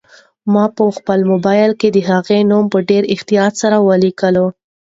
[0.53, 4.29] ما په خپل موبایل کې د هغې نوم په ډېر احتیاط سره ولیکه.